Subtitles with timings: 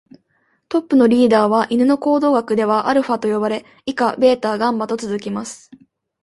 [0.67, 5.69] トップのリーダーは犬の行動学ではアルファと呼ばれ、以下ベータ、ガンマと続きます。